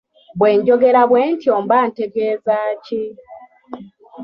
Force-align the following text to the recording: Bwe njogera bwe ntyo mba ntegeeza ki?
Bwe 0.39 0.51
njogera 0.57 1.01
bwe 1.09 1.23
ntyo 1.35 1.53
mba 1.63 1.79
ntegeeza 1.89 2.55
ki? 2.83 3.01